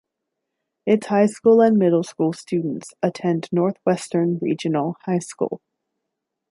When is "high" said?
1.05-1.27, 5.05-5.19